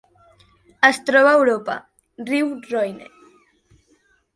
[0.89, 1.77] Es troba a Europa:
[2.33, 3.15] riu Roine.